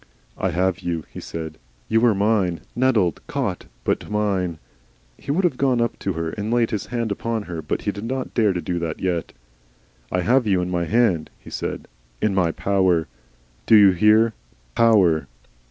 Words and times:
"I 0.35 0.49
HAVE 0.49 0.79
you,", 0.79 1.05
he 1.13 1.19
said. 1.19 1.59
"You 1.87 2.03
are 2.07 2.15
mine. 2.15 2.61
Netted 2.75 3.19
caught. 3.27 3.65
But 3.83 4.09
mine." 4.09 4.57
He 5.15 5.29
would 5.29 5.43
have 5.43 5.57
gone 5.59 5.79
up 5.79 5.99
to 5.99 6.13
her 6.13 6.31
and 6.31 6.51
laid 6.51 6.71
his 6.71 6.87
hand 6.87 7.11
upon 7.11 7.43
her, 7.43 7.61
but 7.61 7.83
he 7.83 7.91
did 7.91 8.05
not 8.05 8.33
dare 8.33 8.51
to 8.51 8.61
do 8.63 8.79
that 8.79 8.99
yet. 8.99 9.31
"I 10.11 10.21
have 10.21 10.47
you 10.47 10.59
in 10.59 10.71
my 10.71 10.85
hand," 10.85 11.29
he 11.37 11.51
said, 11.51 11.87
"in 12.19 12.33
my 12.33 12.51
power. 12.51 13.07
Do 13.67 13.75
you 13.75 13.91
hear 13.91 14.33
POWER!" 14.73 15.27